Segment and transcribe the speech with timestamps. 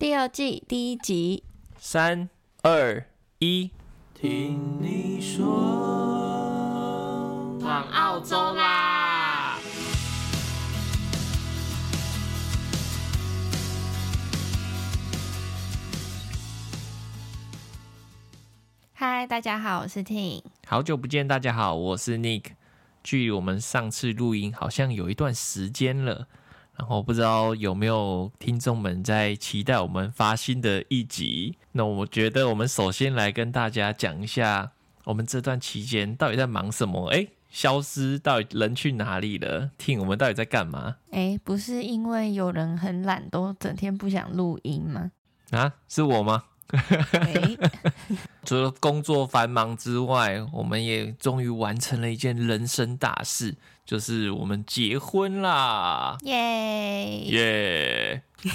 [0.00, 1.44] 第二季第一集，
[1.76, 2.30] 三
[2.62, 3.04] 二
[3.38, 3.70] 一，
[4.14, 5.44] 听你说，
[7.60, 9.58] 往澳洲啦！
[18.94, 20.42] 嗨，大家好，我是 Ting。
[20.66, 22.52] 好久不见，大家好，我是 Nick。
[23.04, 26.26] 距离我们上次录音好像有一段时间了。
[26.80, 31.58] 然后不知道有没有听众们在期待我们发新的一集？
[31.72, 34.72] 那我觉得我们首先来跟大家讲一下，
[35.04, 37.08] 我们这段期间到底在忙什么？
[37.08, 39.70] 哎，消失到底人去哪里了？
[39.76, 40.96] 听我们到底在干嘛？
[41.10, 45.12] 哎，不是因为有人很懒，都整天不想录音吗？
[45.50, 46.44] 啊，是我吗？
[48.40, 53.56] 哎，除了工作繁忙之外，我们也终于完成了一件人生大事。
[53.86, 56.16] 就是我们结婚啦！
[56.22, 58.22] 耶耶！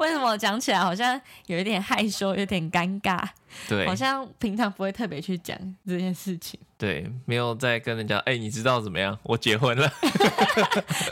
[0.00, 3.22] 为什么我讲起来好像有一点害羞，有点尴尬？
[3.68, 6.58] 对，好像平常不会特别去讲这件事情。
[6.78, 9.16] 对，没有在跟人家哎、欸，你知道怎么样？
[9.22, 9.92] 我结婚了。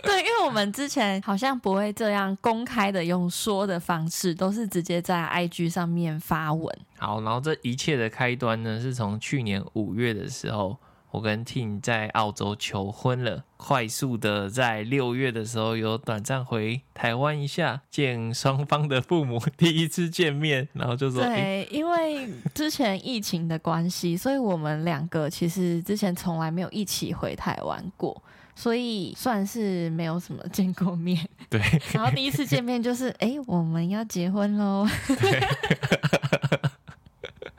[0.03, 6.72] 对，因为我们之前好像不会这样公开的用说的方式，都是直接在 IG 上面发文。
[6.99, 10.79] 好，然后这一切的开端呢，是从去年五月的时候。
[11.13, 28.23] 我跟 Ting 在澳洲求婚了，快速的在六月的时候有短暂回台湾一下，见双方的父母 第一次见面，然后就说：“对，欸、因为之前疫情的关系，所以我们两个其实之前从来没有一起回台湾过，
[28.57, 31.29] 所以算是没有什么见过面。
[31.51, 31.61] 对，
[31.93, 34.89] 然后第一次见面就是，哎、欸，我们要结婚喽。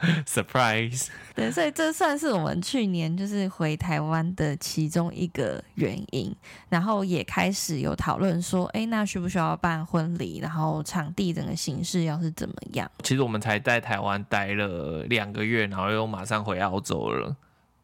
[0.04, 1.08] 对 Surprise！
[1.34, 6.36] 对，所以这算是我们去年就是回台湾的其中一个原因，
[6.70, 10.40] 然后也开始有讨论说，哎，那需不需要办婚礼？
[10.40, 12.90] 然后场地整个形式要是怎么样？
[13.04, 17.36] 其实我们才在台湾待了两个月，然后又马上回澳洲了。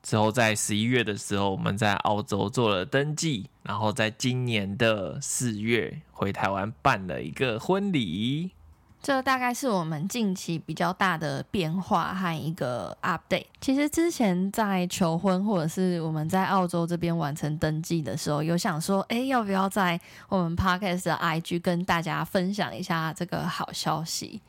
[0.02, 8.52] 之后在十一月的时候，我们在澳洲做了登记，然后在今年的四月回台湾办了一个婚礼。
[9.02, 13.46] 这大概是我们近期比较大的变化和一个 update。
[13.62, 24.42] 其实之前在求婚或者是我们在澳洲这边完成登记的时候，有想说，哎，要不要在我们 podcast 的 IG 跟大家分享一下这个好消息？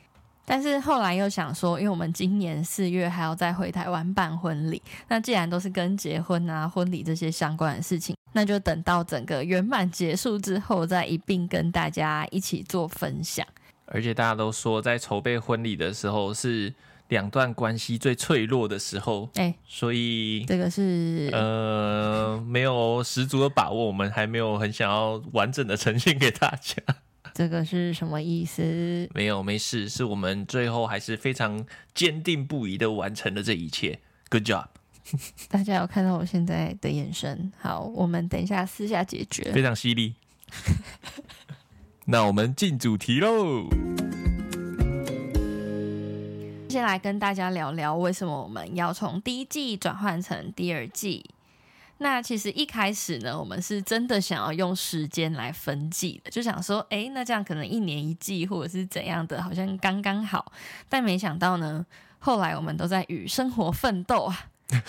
[0.44, 13.46] 但是后来又想说，因为我们今年四月还要再回台湾办婚礼，那既然都是跟结婚啊、婚礼这些相关的事情，那就等到整个圆满结束之后，再一并跟大家一起做分享。
[13.92, 16.72] 而且大家都说，在筹备婚礼的时候是
[17.08, 26.76] 两段关系最脆弱的时候，哎、欸，所以这个是呃没有十足的把握，我们还没有很想要完整的呈现给大家。
[27.34, 29.08] 这个是什么意思？
[29.12, 31.64] 没有，没事，是我们最后还是非常
[31.94, 33.98] 坚定不移的完成了这一切。
[34.28, 34.66] Good job！
[35.48, 37.52] 大家有看到我现在的眼神？
[37.58, 39.50] 好，我们等一下私下解决。
[39.52, 40.14] 非常犀利。
[42.12, 43.68] 那我们进主题喽。
[46.68, 51.30] 先来跟大家聊聊为什么我们要从第一季转换成第二季。
[51.98, 60.50] 那其实一开始呢，我们是真的想要用时间来分季的，就想说，哎，那这样可能一年一季或者是怎样的，好像刚刚好。
[60.88, 61.86] 但没想到呢，
[62.18, 64.46] 后来我们都在与生活奋斗啊。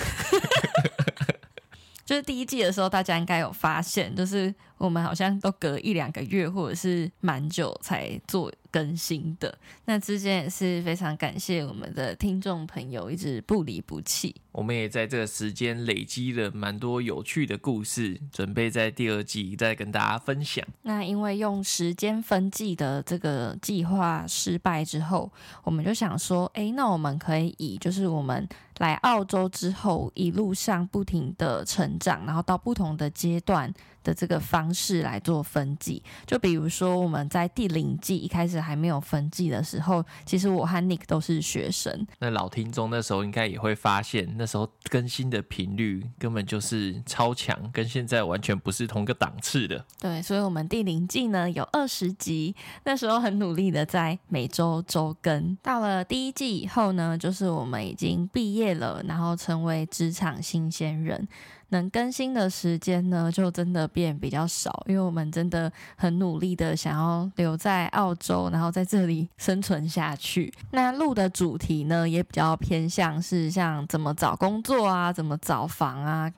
[2.04, 9.56] 就是第一季的时候，大家应该有发现，就是我们好像都隔一两个月，或者是蛮久才做更新的。
[9.86, 14.36] 那之间也是非常感谢我们的听众朋友一直不离不弃。
[14.52, 20.66] 我们也在这个时间累积了蛮多有趣的故事，准备在第二季再跟大家分享。
[20.82, 25.32] 那因为用时间分季的这个计划失败之后，
[25.64, 28.50] 我们就想说，哎，那我们可以以就是我们。
[28.78, 33.72] 来澳洲之后，一路上不停的成长，然后到不同的阶段
[34.04, 36.02] 的这个方式来做分季。
[36.26, 42.08] 就比如说，我们在第零季一开始还没有分季的时候，其实我和 Nick 都是学生。
[42.20, 49.86] 那老听众那时候应该也会发现，那时候更新的频率根本就是超强，跟现在完全不是同个档次的。
[50.00, 55.58] 对，所以我们第零季呢有二十集，那时候很努力的在每周周更。
[55.62, 61.28] 到了第一季以后呢，就是我们已经毕业了，然后成为职场新鲜人，
[61.72, 70.54] 能更新的时间呢，就真的变比较少，因为我们真的很努力的想要留在澳洲，然后在这里生存下去。
[70.72, 76.32] 那录的主题呢，也比较偏向是像怎么找工作啊，怎么找房啊。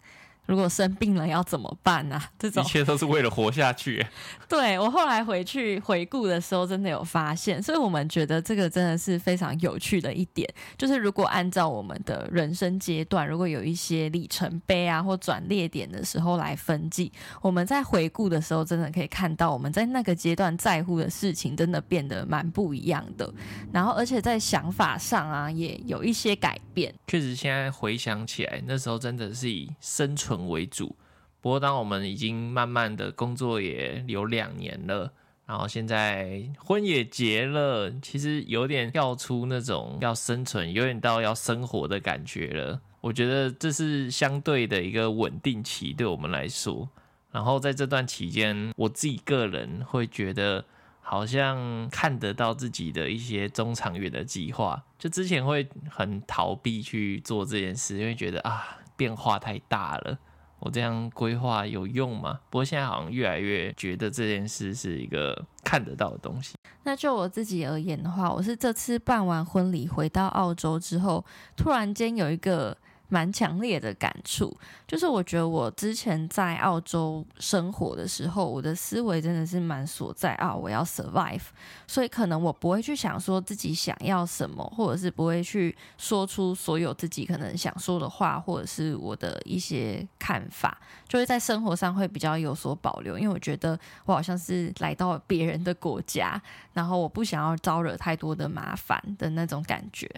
[0.45, 2.21] 如果生病了要怎么办啊？
[2.37, 4.05] 这种一切都是为了活下去。
[4.47, 10.47] 对，我后来回去回顾的时候，真的有发现，所以我们觉得这个真的是非常有趣的一点，
[10.77, 17.11] 就是如果按照我们的人生阶段，如果有一些里程碑啊或转捩点的时候来分级，
[17.41, 23.33] 我们在回顾的时候，真的可以看到我们在那个阶段在乎的事情真的变得蛮不一样的，
[23.71, 26.93] 然后而且在想法上啊也有一些改变。
[27.07, 30.95] 确实，现在回想起来，那时候真的是以生存为主，
[31.41, 35.11] 不过当我们已经慢慢的工作也有两年了，
[35.45, 42.79] 然后现在婚也结了，其实有点跳出那种要生存，有点到要生活的感觉了。
[43.01, 46.87] 我觉得这是相对的一个稳定期，对我们来说。
[47.31, 50.63] 然后在这段期间，我自己个人会觉得，
[51.01, 54.81] 好像看得到自己的一些中长远的计划。
[54.97, 58.77] 就之前会很逃避去做这件事，因为觉得啊。
[58.95, 60.17] 变化太大了，
[60.59, 62.39] 我这样规划有用吗？
[62.49, 66.55] 不过现在好像越来越觉得这件事是一个看得到的东西。
[66.83, 71.25] 那就我自己而言的话，我是这次办完婚礼回到澳洲之后，
[71.55, 72.77] 突然间有一个。
[73.13, 74.51] 蛮强烈的感触，
[74.87, 81.43] 就是我觉得我之前在澳洲生活的时候，我的思维真的是蛮锁在啊，我要 survive，
[81.85, 90.75] 所以可能我不会去想说自己想要什么，或者是不会去说出所有自己可能想说的话，或者是我的一些看法，
[91.07, 96.41] 就会在生活上会比较有所保留，因为我觉得我好像是来到别人的国家，
[96.73, 100.09] 然后我不想要招惹太多的麻烦的那种感觉。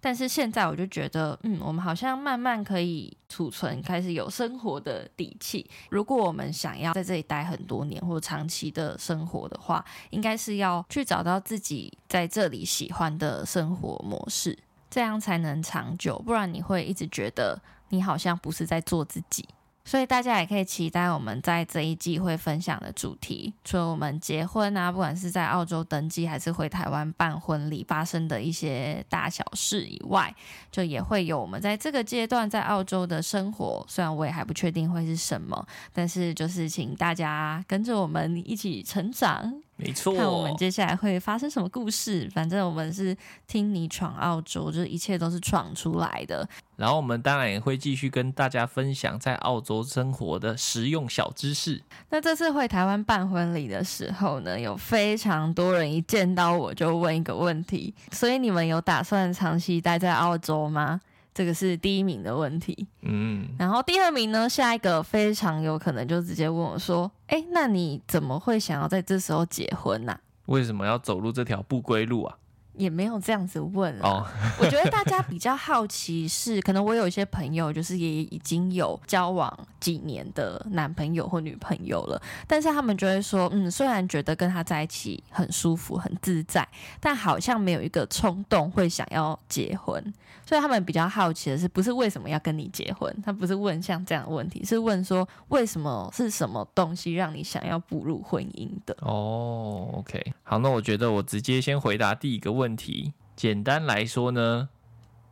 [0.00, 5.68] 但是现在我就觉得，嗯，我们好像慢慢可以储存，开始有生活的底气。
[5.90, 14.58] 如果我们想要在这里待很多年或长期的生活的话，应该是要去找到自己在这里喜欢的生活模式，
[14.88, 16.18] 这样才能长久。
[16.20, 17.60] 不然你会一直觉得
[17.90, 19.46] 你好像不是在做自己。
[19.84, 30.32] 所以大家也可以期待我们在这一季会分享的主题，除了我们结婚啊，不管是在澳洲登记还是回台湾办婚礼发生的一些大小事以外，
[30.70, 33.84] 就也会有我们在这个阶段在澳洲的生活。
[33.88, 39.60] 虽然我也还不确定会是什么，但是就是请大家跟着我们一起成长。
[39.80, 42.28] 没错，看我们接下来会发生什么故事。
[42.34, 43.16] 反正我们是
[43.46, 46.48] 听你闯澳洲，就是一切都是闯出来的。
[46.76, 51.82] 然后我们当然也会继续跟大家分享在澳洲生活的实用小知识。
[52.08, 61.00] 那这次回台湾办婚礼的时候呢，有非常多人一见到我就问一个问题：所以你们有打算长期待在澳洲吗？
[61.32, 70.18] 这个是第一名的问题，嗯，然后第二名呢，下一个非常有可能就直接问我说：“哎，那你怎么会想要在这时候结婚呢？
[70.46, 72.36] 为什么要走入这条不归路啊？”
[72.80, 74.26] 也没有这样子问哦。
[74.58, 86.66] 我觉得大家比较好奇是，可能我有一些朋友就是也已经有交往几年的男朋友或女朋友了，但是他们就会说，嗯，虽然觉得跟他在一起很舒服、很自在，
[86.98, 90.02] 但好像没有一个冲动会想要结婚。
[90.46, 93.14] 所以他们比较好奇的是，不是为什么要跟你结婚？
[93.24, 98.96] 他不是问像这样的问题，是问说为什么是什么东西让你想要步入婚姻的？
[99.02, 103.12] 哦，OK，好，那我觉得我直接先回答第一个问问题。
[103.34, 104.68] 简单来说呢，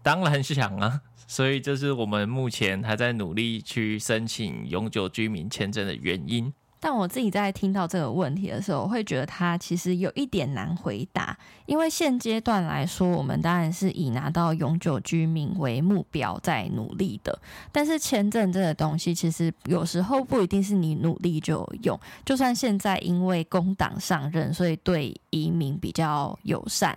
[0.03, 6.53] 当然想啊， 所以这是我们目前还在努力去申请永久居民签证的原因。
[6.81, 11.37] 但我自己在听到这个问题的时候，我会觉得它其实有一点难回答，
[11.67, 17.37] 因为现阶段来说，我们当然是以拿到永久居民为目标在努力的。
[17.73, 22.01] 但是签证这个东西，其实有时候不一定是你努力就有用。
[22.25, 26.97] 就算现在因为工党上任，所以对移民比较友善。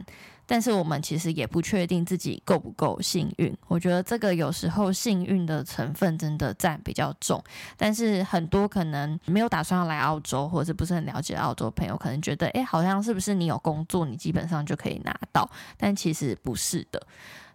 [0.52, 3.58] 但是我们其实也不确定自己够不够幸运。
[3.70, 7.42] 我觉得这个有时候幸运的成分真的占比较重。
[7.78, 15.50] 但是很多可能没有打算要来澳洲，或者是不是很了解澳洲的朋友，可能觉得，诶，好像是不是你有工作，你基本上就可以拿到？
[15.78, 17.02] 但其实不是的。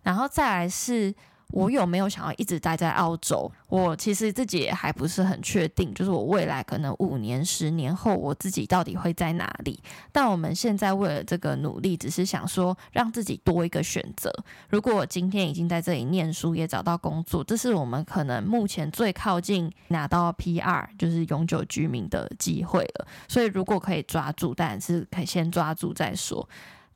[0.02, 1.14] 然后再来是。
[1.52, 3.50] 我有没有想要一直待在澳洲？
[3.68, 9.80] 我其实自己也还不是很确定，就是我未来可能五年、十年后，我自己到底会在哪里？
[10.12, 14.30] 但我们现在为了这个努力，只是想说让自己多一个选择。
[14.68, 23.06] 如果我今天已经在这里念书，也找到工作，这是我们可能目前最靠近拿到 PR，就是永久居民的机会了。
[23.28, 26.46] 所以如果可以抓住，当然是可以先抓住再说。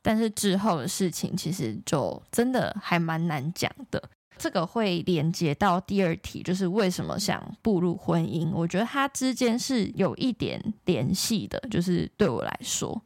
[0.03, 4.01] 但是之后的事情，其实就真的还蛮难讲的。
[4.41, 8.49] 这个会连接到第二题，就是为什么想步入婚姻？
[8.51, 12.99] 我觉得它之间是有一点联系的，就是对我来说，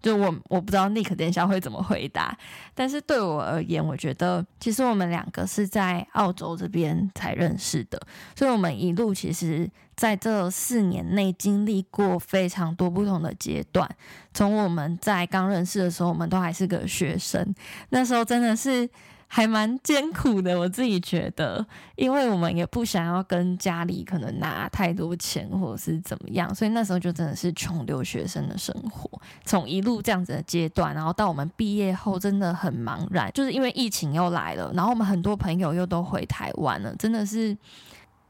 [0.00, 2.38] 就我我不知道 Nick 等一下会怎么回答，
[2.76, 8.00] 但是对我而言，我觉得其实我们两个是在澳洲这边才认识的，
[8.36, 13.90] 所以我们一路其实在这四年内经历过非常多不同的阶段。
[14.32, 17.52] 从我们在刚认识的时候，我们都还是个学生，
[17.88, 18.88] 那时候真的是。
[19.28, 21.64] 还蛮艰苦的，我自己觉得，
[21.96, 29.08] 因为我们也不想要跟家里可能拿太多钱或者是怎么样，所以那时候就真的是穷留学生的生活。
[29.44, 37.56] 从一路这样子的阶段，然后到我们毕业后，真的很茫然，就是因为疫情又来了，然后我们很多朋友又都回台湾了，真的是。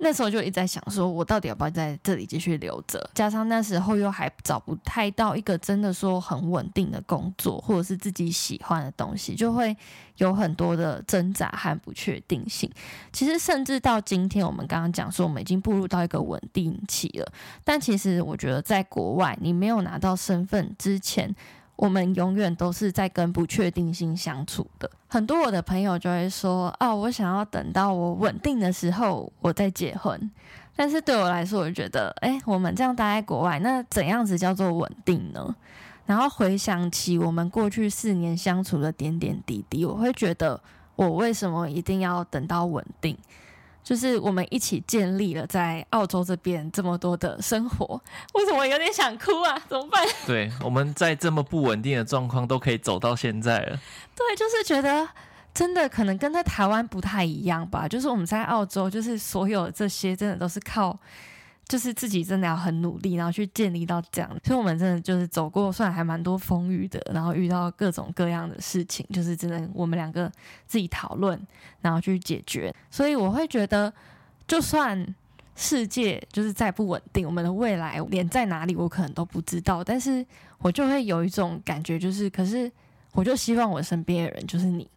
[0.01, 3.11] 那时候就一直在想，说我到底要不要在这里继续留着？
[3.15, 9.77] 加上那时候又还找不太到一个真的说很稳定的工作，或者是自己喜欢的东西，就会
[10.19, 12.71] 有很多的挣扎和不确定性。
[13.13, 17.33] 其实，甚至到今天，我们刚刚讲说，我们已经步入到一个稳定期了。
[17.65, 21.35] 但其实，我觉得在国外，你没有拿到身份之前，
[21.79, 24.91] 我们永远都是在跟不确定性相处的。
[25.07, 30.31] 很多我的朋友就会说：“哦，我想要等到我稳定的时候，我再结婚。”
[30.75, 35.55] 但是对我来说，我觉得，诶，我们这样待在国外，那怎样子叫做稳定呢？
[36.05, 40.61] 然后回想起我们过去四年相处的点点滴滴，我会觉得，
[40.97, 43.17] 我为什么一定要等到稳定？
[43.89, 47.99] 就是我们一起建立了在澳洲这边这么多的生活，
[48.35, 49.59] 为什么我有点想哭啊？
[49.67, 50.07] 怎么办？
[50.29, 53.81] 对，我们在这么不稳定的状况都可以走到现在了。
[54.15, 55.09] 对，就是觉得
[55.55, 57.89] 真的可能跟在台湾不太一样吧。
[57.89, 60.99] 就是我们在澳洲，就是所有这些真的都是靠。
[61.69, 64.31] 就是自己真的要很努力，然后去建立到这样。
[64.43, 70.33] 所以我们真的就是走过，算还蛮多风雨的，然后遇到各种各样的事情，就是真的我们两个
[70.67, 71.39] 自己讨论，
[71.83, 72.75] 然后去解决。
[72.91, 73.93] 所以我会觉得，
[74.47, 75.15] 就算
[75.57, 80.25] 世界就是再不稳定，我们的未来连在哪里我可能都不知道，但是
[80.61, 82.73] 我就会有一种感觉，就是可是
[83.13, 84.89] 我就希望我身边的人就是你，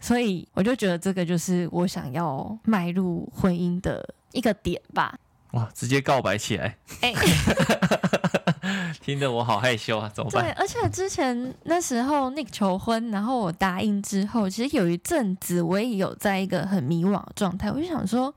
[0.00, 5.16] 所以我就觉得这个就是我想要迈入婚姻的一个点吧。
[5.52, 5.68] 哇！
[5.74, 10.44] 直接告白起来，哎、欸， 听得我好害羞啊，怎么办？
[10.44, 18.34] 对，而且之前那时候 Nick 求婚，然后我答应之后，其实有一阵子我也有在一个很迷惘的状态，我就想说，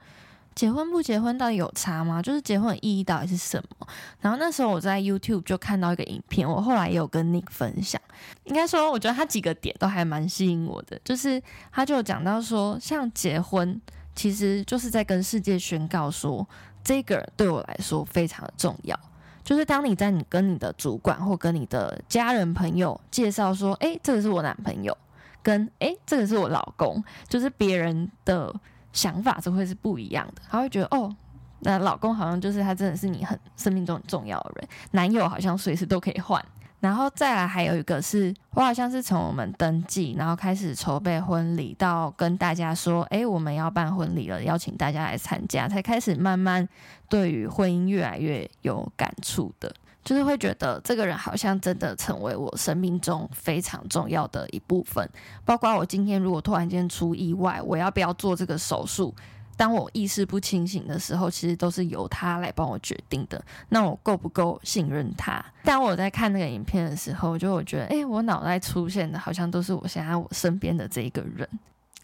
[0.55, 2.21] 结婚不结婚到底有差吗？
[2.21, 3.87] 就是结婚的意义到底是什么？
[4.21, 7.99] 然后那时候我在 YouTube 就看到一个影片，我后来也有跟 Nick 分享，
[8.45, 11.41] 应该说我觉得他几个点都还蛮吸引我的，就是
[11.73, 13.81] 他就讲到说，像结婚
[14.21, 16.47] 其实就是在跟世界宣告说。
[16.83, 18.99] 这个对我来说非常的重要，
[19.43, 24.97] 就是当你在你跟你的主管或跟你的家人朋友介绍说，诶，这个是我男朋友，
[25.43, 28.51] 跟诶，这个是我老公，就是别人的
[28.93, 31.15] 想法就会是不一样的，他会觉得哦，
[31.59, 36.43] 那老公好像就是他真的是你很生命中很重要的人，男友好像随时都可以换。
[36.81, 46.67] 然后再来还有一个是，我好像是从我们登记，然后开始筹备婚礼，到跟大家说，哎，我们要办婚礼了，邀请大家来参加，才开始慢慢
[47.07, 49.71] 对于婚姻越来越有感触的，
[50.03, 55.07] 就是会觉得这个人好像真的成为我生命中非常重要的一部分，
[55.45, 59.13] 包括我今天如果突然间出意外，我要不要做这个手术？
[59.61, 63.39] 当我意识不清醒的时候，其实都是由他来帮我决定的。
[63.69, 65.39] 那我够不够信任他？
[65.63, 71.47] 当我在看那个影片的时候，就我觉得，哎、欸，我脑袋出现的好像都是我现在我身边的这一个人。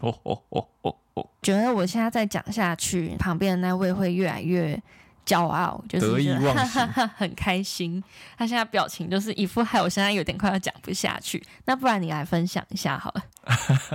[0.02, 1.28] 哦哦哦哦哦！
[1.42, 4.80] 觉得我现在再讲下去，旁边的那位会越来越
[5.26, 6.88] 骄傲，就是得意忘形，
[7.18, 8.04] 很开心。
[8.38, 11.44] 他现在表情就是一副害我现在有点快要讲不下去。
[11.66, 13.24] 那不然你来分享一下好了。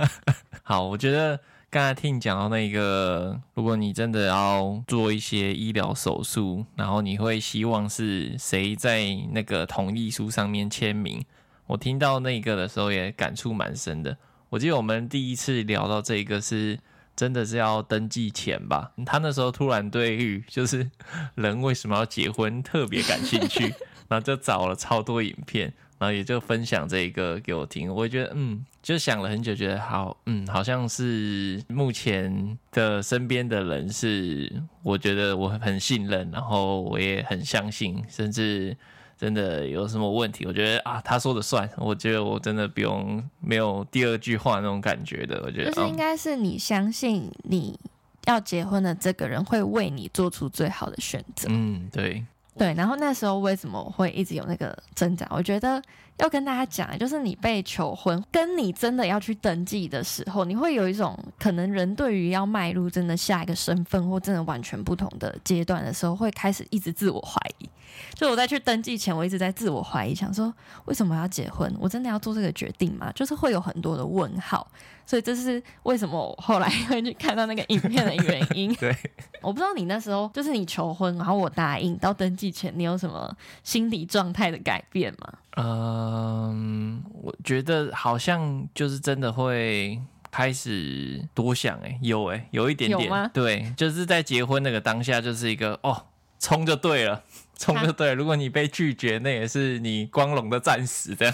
[0.63, 1.39] 好，我觉得。
[1.73, 11.25] 刚才听你讲到那个，如果你真的要做一些医疗手术，然后你会希望是谁在那个同意书上面签名？
[11.65, 14.15] 我听到那个的时候也感触蛮深的。
[14.51, 16.77] 我记得我们第一次聊到这个是
[17.15, 18.91] 真的是要登记前吧？
[19.03, 20.87] 他那时候突然对于就是
[21.33, 23.63] 人为什么要结婚特别感兴趣，
[24.07, 25.73] 然后就找了超多影片。
[26.03, 38.75] 然后也就分享这一个给我听，我觉得嗯，就想了很久，觉得好嗯，好像是目前的身边的人是，我觉得我很信任，然后我也很相信，甚至
[39.17, 47.79] 真的有什么问题，我觉得啊，他说的算，我觉得我真的不用没有第二句话那种感觉的，我觉得就是应该是你相信你
[48.25, 52.25] 要结婚的这个人会为你做出最好的选择，嗯，对。
[52.57, 55.27] 对，然后那时候为什么会一直有那个挣扎？
[55.31, 55.81] 我觉得
[56.17, 67.69] 要跟大家讲，就是你被求婚，跟你真的要去登记的时候，你会有一种可能人对于要迈入真的下一个身份或真的完全不同的阶段的时候，会开始一直自我怀疑。
[68.15, 70.51] 就我在去登记前，我一直在自我怀疑，想说
[70.85, 71.71] 为什么要结婚？
[71.79, 73.11] 我真的要做这个决定吗？
[73.13, 74.67] 就是会有很多的问号。
[75.05, 78.73] 所以这是为什么我后来 会去看到那个影片的原因。
[78.75, 78.95] 对，
[79.43, 85.33] 我不知道你那时候就是你求婚，然后我答应到登记前，你有什么心理状态的改变吗？
[85.57, 89.99] 嗯，我觉得好像就是真的会
[90.31, 93.31] 开始多想，哎，有哎，有一点点？
[93.33, 96.05] 对，就是在结婚那个当下，就是一个哦，
[96.39, 97.23] 冲就对了。
[97.55, 101.33] 冲就对，如果你被拒绝，那也是你光荣的战死这样。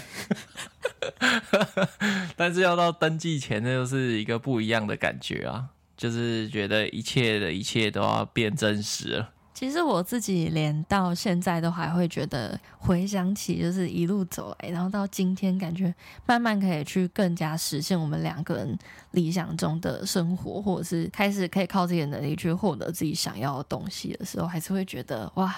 [2.36, 5.64] 但是要到登记前，那就是一个不一样的感觉啊，
[5.96, 9.30] 就是觉得一切的一切都要变真实了。
[9.60, 18.78] 其实我自己连到现在都还会觉得，回想起就是一路走来，然后到今天，感觉慢慢可以去更加实现我们两个人
[19.10, 25.54] 理想中的生活，或者是开始可以靠自己的能力去获得自己想要的东西的时候，还是会觉得哇。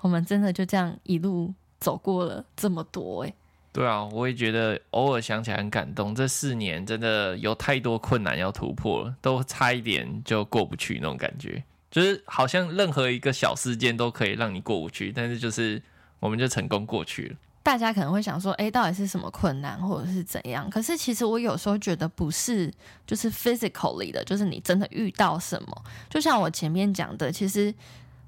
[0.00, 3.32] 我们真的就这样一路走过了这么多哎，
[3.70, 6.12] 对啊，我也觉得偶尔想起来很感动。
[6.12, 15.82] 这四年真的有太多困难要突破了，都差一点就过不去那种感觉，就是好像任何一个小事件都可以让你过不去，但是就是
[16.18, 17.36] 我们就成功过去了。
[17.62, 20.68] 大家可能会想说，哎，到底是什么困难，或者是怎样？
[20.70, 22.72] 可是其实我有时候觉得不是，
[23.06, 27.74] 就是 physically 的，就是你真的遇到什么，就像我前面讲的，其实。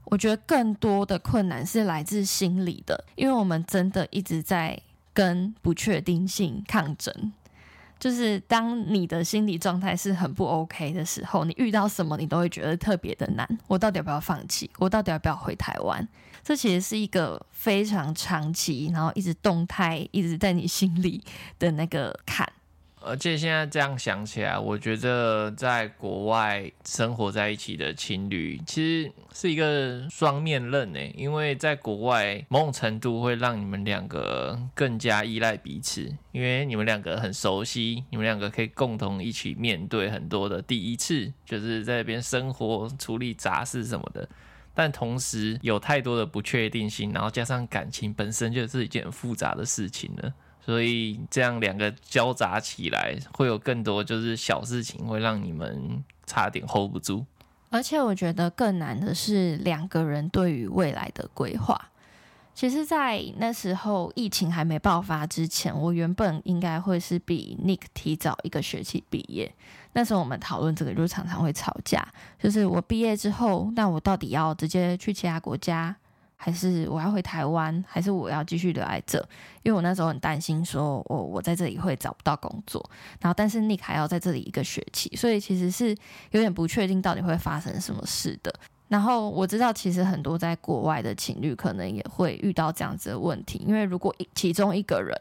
[0.06, 4.78] 我觉得更多的困难是来自心理的，因为我们真的一直在
[5.14, 7.32] 跟不确定性抗争。
[8.02, 13.48] 就是当你的心理状态是很不 OK 的时候，你遇到什么你都会觉得特别的难。
[13.68, 14.68] 我到底要不要放弃？
[14.78, 16.08] 我到底要不要回台湾？
[16.42, 21.22] 这其实是一个非常长期，然后一直动态，一直在你心里
[21.60, 22.52] 的那个坎。
[23.04, 31.14] 而且现在这样想起来，我觉得在国外生活在一起的情侣，其实是一个双面刃诶。
[31.16, 44.28] 因为在国外，某种程度会让你们两个更加依赖彼此，因为你们两个很熟悉，你们两个可以共同一起面对很多的第一次，就是在那边生活、处理杂事什么的。
[44.74, 50.32] 但同时有太多的不确定性，然后加上感情本身就是一件很复杂的事情了。
[50.64, 57.24] 所以这样两个交杂起来，会有更多就是小事情会让你们差点 hold 不住。
[57.70, 61.88] 而且我觉得更难的是两个人对于未来的规划。
[62.54, 69.50] 其实，在那时候疫情还没爆发之前，我原本应该会是比 Nick 提早一个学期毕业。
[69.94, 72.06] 那时候我们讨论这个，就常常会吵架。
[72.38, 75.96] 就是我毕业之后，那我到底要直接去其他国家？
[76.44, 79.16] 还是我要回台湾，还是我要继续留在这？
[79.62, 82.84] 因为我那时候很担心，说我我在这里会找不到工作，
[83.20, 85.96] 然后但是 Nick 还要在这里一个学期，所以其实是
[86.32, 88.52] 有点不确定到底会发生什么事的。
[88.88, 95.16] 然后我知道，其实很多在国外的情侣可能也会遇到这样子的问题，因为如果一其中一个人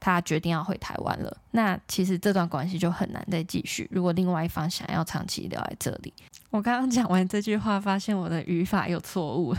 [0.00, 3.88] 他决定要回台湾了，那其实这段关系就很难再继续。
[3.92, 6.12] 如果另外一方想要长期留在这里，
[6.50, 9.54] 我刚刚讲完这句话，发现我的语法有错误。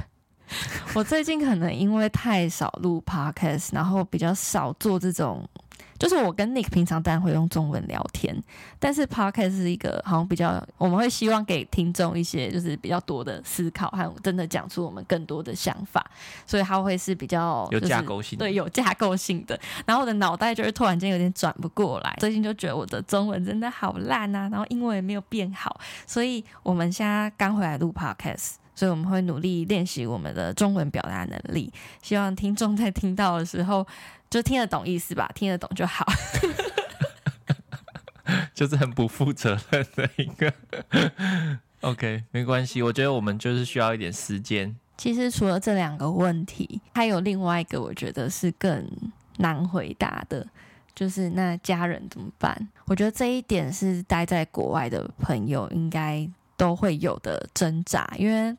[0.93, 5.47] 我最近可能因为太少录 podcast，然后比较少做这种，
[5.99, 8.35] 就是我跟 Nick 平常当然会用中文聊天，
[8.79, 16.05] 但是 podcast 是一个好像比较我们会希望给听众一些就是比较多的思考和真的讲出我们更多的想法，
[16.45, 19.59] 所以它会是比较、就是、有架构性的，对，有架构性的。
[19.85, 28.55] 然后我的脑袋就是突然间有点转不过来，最近就觉得我的中文真的好烂啊，然后英文也没有变好，所以我们现在刚回来录 podcast。
[28.75, 33.87] 所以我们会努力练习我们的中文表达能力，希望听众在听到的时候
[34.29, 36.05] 就听得懂意思吧，听得懂就好。
[38.53, 40.53] 就是很不负责任的一个。
[41.81, 44.75] OK，没关系，我觉得我们就是需要一点时间。
[44.97, 48.89] 其实除了这两个问题，还有另外一个我觉得是更
[49.37, 50.47] 难回答的，
[50.95, 52.69] 就是那家人怎么办？
[52.85, 58.55] 我觉得这一点是待在国外的朋友应该都会有的挣扎，因为。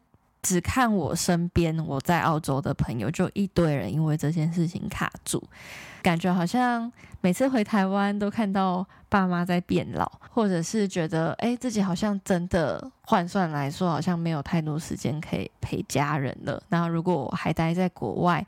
[0.47, 5.43] 只看我身边我在澳洲的朋友，就一堆人因为这件事情卡住，
[6.05, 16.63] 感觉好像每次回台湾都看到爸妈在变老，或者是觉得哎，自己好像真的换算来说，好像没有太多时间可以陪家人了。
[16.69, 18.47] 那如果我还待在国外，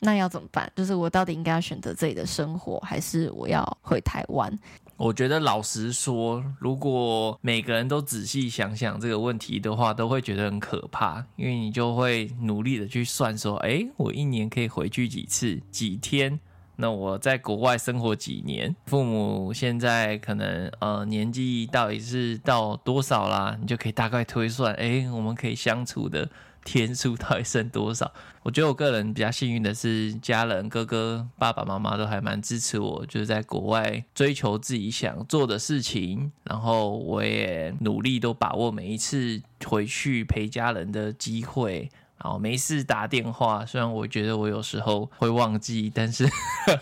[0.00, 0.68] 那要怎么办？
[0.74, 4.58] 就是我到底应该要选择自己的生活，还是我要回台湾？
[5.02, 16.38] 我觉得老实说，如果每个人都仔细想想这个问题的话，都会觉得很可怕，因为你就会努力的去算说，哎，我一年可以回去几次，几天？
[16.76, 18.76] 那我在国外生活几年？
[18.86, 23.58] 父母现在可能呃年纪到底是到多少啦？
[23.60, 26.28] 你就可以大概推算，哎，我们可以相处的。
[26.64, 28.12] 天数到底剩多少？
[28.42, 36.32] 我觉得我个人比较幸运的是，家人、哥哥、爸爸妈妈都还蛮支持我，就是在国外追求自己想做的事情。
[36.44, 41.88] 然后我也努力都把握每一次回去陪家人的机会，
[42.20, 43.64] 然后没事打电话。
[43.64, 46.28] 虽然我觉得我有时候会忘记，但是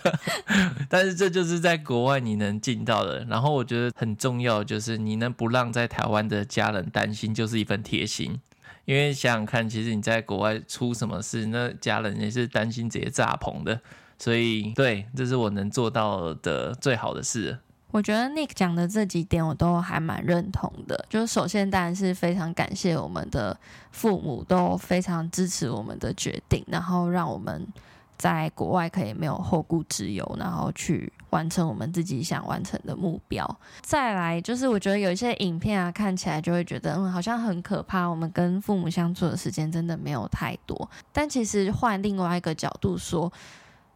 [0.88, 3.22] 但是这就是在国外你能尽到的。
[3.26, 8.40] 然后我觉得很重要，就是你能不让在台湾的家人担心，就是一份贴心。
[8.84, 13.80] 因为想想看，其实你在国外出什么事，那家人也是担心直接炸棚的，
[14.18, 17.58] 所以对，这是我能做到的最好的事。
[17.90, 21.04] 我觉得 Nick 讲的这几点我都还蛮认同的。
[21.08, 23.58] 就是首先当然是非常感谢我们的
[23.90, 27.66] 父母都非常支持我们的决定，然后让我们。
[28.20, 33.58] 在国外可以没有后顾之忧，然后去完成我们自己想完成的目标。
[33.80, 38.06] 再来就是，我觉得有一些影片啊，看起来就会觉得，嗯，好像很可怕。
[38.06, 40.90] 我们跟父母相处的时间真的没有太多。
[41.12, 43.32] 但其实换另外一个角度说，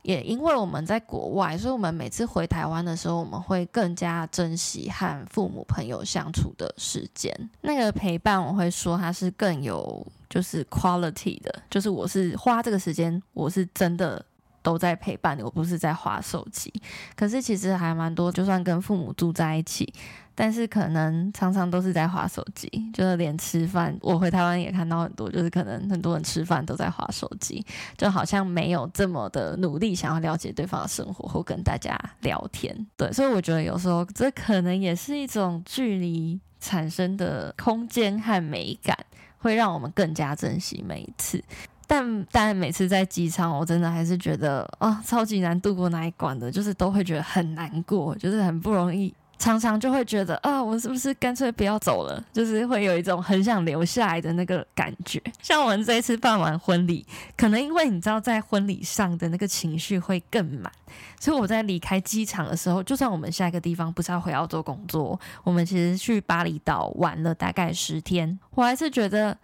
[0.04, 7.50] 也因为我们在国外，所以我们每次回台湾的时候，我们会更加珍惜和父母朋友相处的时间。
[7.62, 10.06] 那个陪伴，我会说它是更有。
[10.30, 14.20] 就是 quality 的，就是我是花这个时间，我是真的
[14.62, 16.72] 都在陪伴你，我不是在滑手机。
[17.14, 19.94] 可是其实还蛮多，就算跟父母住在一起，
[20.35, 27.64] 但是可能常常都是在滑手机，就是连吃饭，我回台湾也看到很多，就是可能很多人吃饭都在滑手机，
[27.97, 32.75] 就好像没有这么的努力想要了解对方的生活或跟大家聊天。
[32.97, 38.97] 对，所以我觉得有时候这可能也是一种距离产生的空间和美感。
[39.38, 41.38] 会让我们更加珍惜每一次，
[41.87, 49.14] 但但每次在机场，我真的还是觉得啊、哦，超级难度过那一关的，就是都会觉得很难过，就是很不容易。
[49.38, 52.25] 常常就会觉得啊，我是不是干脆不要走了？
[52.33, 55.23] 就是会有一种很想留下来的那个感觉。
[55.42, 57.05] 像我们这一次办完婚礼，
[57.37, 60.73] 可能因为你知道，在婚礼上的那个情绪会更满，
[61.20, 69.37] 所以我在离开机场的时候，就算我们下一个地方不是要回澳洲工作，我们其实去巴厘岛玩了大概十天，我还是觉得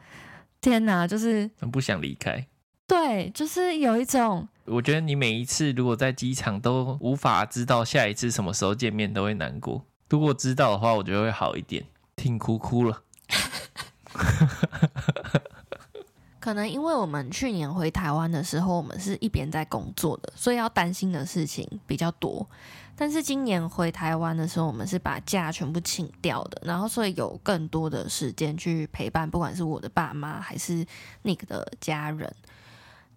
[0.61, 2.47] 天哪，就是很不想离开。
[2.87, 4.49] 对，就是有一种。
[4.71, 9.85] 我觉得你每一次如果在机场都无法知道下一次什么时候见面，都会难过。
[10.09, 11.85] 如果知道的话，我觉得会好一点。
[12.17, 13.03] 听哭哭了，
[16.39, 22.47] 可能因为我们去年回台湾的时候，我们是一边在工作的，所以要担心的事情比较多。
[22.95, 30.85] 但是今年回台湾的时候，我们是把假全部请掉的，然后所以有更多的时间去陪伴，不管是我的爸妈还是
[31.25, 32.31] Nick 的家人。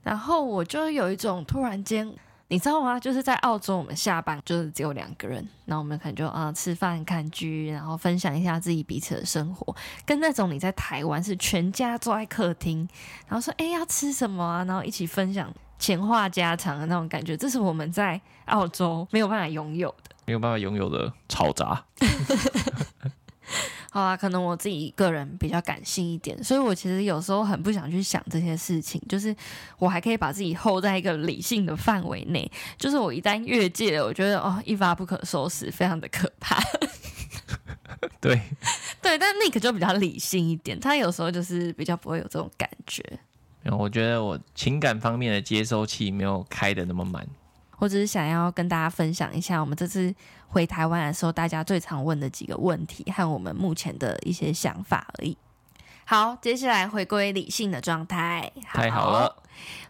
[0.04, 2.14] 然后我就有一种突然间。
[2.50, 3.00] 你知道吗？
[3.00, 12.88] 就是在澳洲，我们下班就是只有两个人，然后我们可能就啊、呃、吃饭、看剧，然后分享一下自己彼此的生活，跟那种你在台湾是全家坐在客厅，
[13.28, 21.84] 然后说哎要吃什么啊，然后一起分享闲话家常的那种感觉，这是我们在澳洲没有办法拥有的，没有办法拥有的吵杂。
[23.94, 29.36] 好啊，可能我自己个人比较感性一点，所以我其实有时候很不想去想这些事情，就是
[29.78, 36.60] 我还可以把自己 hold 在一个理性的范围内，就是我一旦越界了，我觉得哦一发不可收拾，非常的可怕。
[38.20, 38.42] 对
[39.00, 43.04] 对，但 Nick 就比较理性一点，他有时候就是比较不会有这种感觉。
[43.66, 47.28] 我觉得我情感方面的接收器没有开的那么满。
[47.84, 50.16] 我只是想要跟大家分享一下，我们这次
[50.48, 55.38] 回台湾的时候，大家最常问的几个问题和我们目前的一些想法而已。
[56.06, 58.50] 好，接下来回归理性的状态。
[58.72, 59.36] 太好了，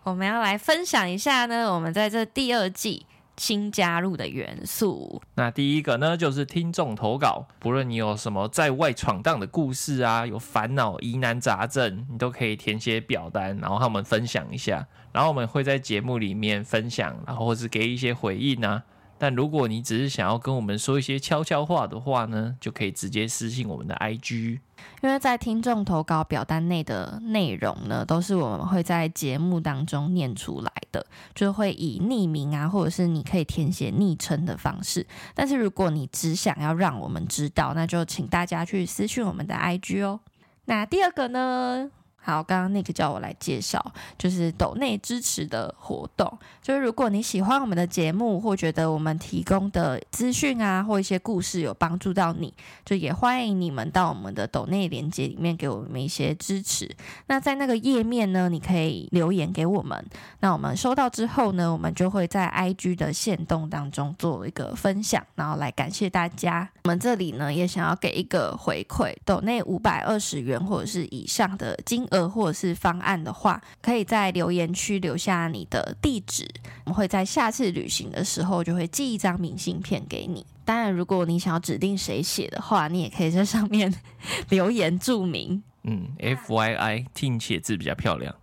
[0.01, 3.05] 我们要来分享一下呢，我们在这第二季。
[3.37, 7.47] 新加入的元素，那第一个呢，就是听众投稿。
[7.59, 14.87] 不论你有什么在外闯荡的故事啊，有烦恼、疑难杂症，你都可以填写表单，然后和我们分享一下。
[15.11, 18.83] 然后我们会在节目里面分享，然后或是给一些回应啊。
[19.17, 24.59] 但如果你只是想要跟我们说一些悄悄话的话呢，就可以直接私信我们的 IG。
[25.01, 35.05] 因为在听众投稿表单内的内容呢，都是我们会在节目当中念出来的，就会以匿名啊，或者是你可以填写昵称的方式。
[35.33, 40.19] 但是如果你只想要让我们知道，那就请大家去私讯我们的 IG 哦。
[40.65, 41.89] 那第二个呢，
[42.23, 46.39] 好，刚刚 Nick 叫我来介绍，就是抖内支持的活动。
[46.61, 52.53] 就是如果你喜欢我们的节目，或觉得我们提供的资讯啊，或一些故事有帮助到你，
[52.85, 56.89] 就也欢迎你们到我们的抖内连接里面给我们一些支持。
[57.27, 60.05] 那在那个页面呢，你可以留言给我们。
[60.39, 66.69] 那我们收到之后呢，我们就会在 IG 的限动当中做一个分享，然后来感谢大家。
[66.83, 76.47] 我们这里呢，也想要给一个回馈，抖内五百二十元或者是以上的金额或者是方案的话，可以在留言区留下你的地址，
[76.85, 80.45] 我们会在下次旅行的时候就会寄一张明信片给你。
[80.65, 83.93] 当然，如果你想要指定谁写的话，你也可以在上面
[84.49, 85.61] 留言注明。
[85.83, 88.33] 嗯，FYI，Ting 写字比较漂亮。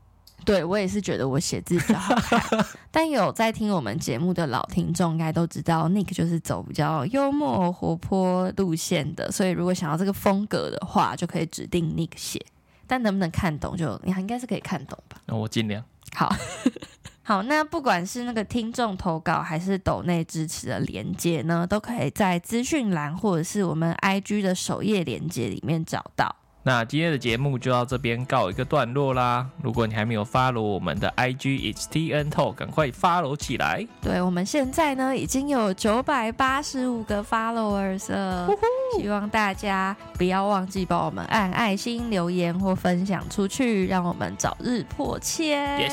[0.44, 2.42] 对，我也是觉得我写字比较好看。
[2.90, 12.44] 但有在听我们节目的老听众应该都知道，Nick 就是走比较幽默活泼路线的，所以如果想要这个风格的话，就可以指定 Nick 写。
[12.90, 15.16] 但能不能看懂就，就你还应该是可以看懂吧？
[15.26, 15.80] 那我尽量。
[16.12, 16.28] 好，
[17.22, 26.34] 好，那不管是那个听众投稿，还是抖内支持的连接呢，都可以在资讯栏或者是我们 IG 的首页连接里面找到。
[26.70, 29.44] 那今天的节目就到这边告一个段落啦。
[29.60, 33.84] 如果你还没有 follow 我们的 IG It's TN Talk，赶快 follow 起来。
[34.00, 38.48] 对，我们现在呢已经有九百八十五个 followers 了，
[38.96, 45.90] 希望大家不要忘记帮我们按爱心、留言或分享出去，让我们早日破千.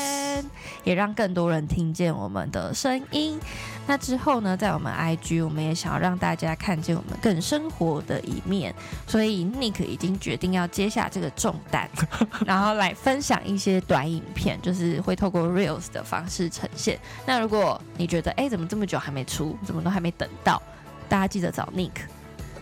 [0.84, 3.40] 也让更多人听见我们的声音。
[3.88, 8.72] 那之后呢，在我们 IG，我们也想要让大家看见我们更生活的一面，
[9.06, 11.88] 所以 Nick 已经决定要接下这个重担，
[12.44, 17.00] 然后来分享一些短影片，就是会透过 Reels 的方式呈现。
[17.24, 20.62] 那如果你觉得，哎，怎么这么久还没出，怎么都还没等到，
[21.08, 21.92] 大家记得找 Nick。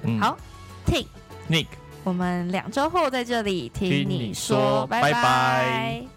[0.05, 0.39] 嗯、好
[0.87, 1.07] ，Ting
[1.51, 1.67] Nick，
[2.05, 5.13] 我们两周后在这里听你说，你说，拜拜。
[5.13, 6.16] 拜拜。